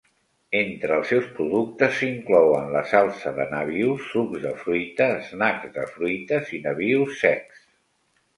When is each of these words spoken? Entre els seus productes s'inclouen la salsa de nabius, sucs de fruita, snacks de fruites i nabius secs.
Entre 0.59 0.93
els 1.01 1.09
seus 1.11 1.25
productes 1.39 1.93
s'inclouen 1.99 2.71
la 2.75 2.81
salsa 2.93 3.33
de 3.35 3.45
nabius, 3.51 4.09
sucs 4.15 4.41
de 4.47 4.55
fruita, 4.63 5.11
snacks 5.29 5.71
de 5.77 5.85
fruites 5.93 6.51
i 6.59 6.63
nabius 6.67 7.23
secs. 7.23 7.63